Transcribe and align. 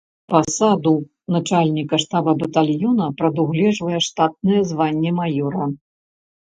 Пасаду 0.33 0.93
начальніка 1.35 1.95
штаба 2.05 2.31
батальёна 2.45 3.05
прадугледжвае 3.23 3.99
штатнае 4.09 4.61
званне 4.75 5.09
маёра. 5.23 5.65